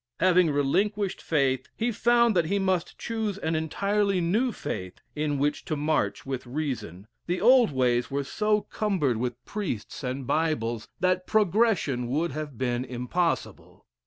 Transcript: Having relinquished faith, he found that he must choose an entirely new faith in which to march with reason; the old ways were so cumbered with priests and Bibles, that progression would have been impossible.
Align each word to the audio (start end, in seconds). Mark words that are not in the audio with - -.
Having 0.19 0.49
relinquished 0.49 1.21
faith, 1.21 1.69
he 1.75 1.91
found 1.91 2.35
that 2.35 2.45
he 2.45 2.57
must 2.57 2.97
choose 2.97 3.37
an 3.37 3.53
entirely 3.55 4.19
new 4.19 4.51
faith 4.51 4.95
in 5.15 5.37
which 5.37 5.63
to 5.65 5.75
march 5.75 6.25
with 6.25 6.47
reason; 6.47 7.05
the 7.27 7.39
old 7.39 7.71
ways 7.71 8.09
were 8.09 8.23
so 8.23 8.61
cumbered 8.61 9.17
with 9.17 9.45
priests 9.45 10.03
and 10.03 10.25
Bibles, 10.25 10.87
that 11.01 11.27
progression 11.27 12.07
would 12.07 12.31
have 12.31 12.57
been 12.57 12.83
impossible. 12.83 13.85